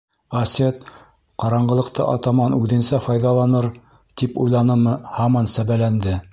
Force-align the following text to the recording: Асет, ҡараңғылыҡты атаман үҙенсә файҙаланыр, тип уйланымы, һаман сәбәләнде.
Асет, 0.37 0.85
ҡараңғылыҡты 1.43 2.07
атаман 2.15 2.57
үҙенсә 2.61 3.01
файҙаланыр, 3.09 3.69
тип 4.23 4.43
уйланымы, 4.47 4.99
һаман 5.19 5.55
сәбәләнде. 5.61 6.21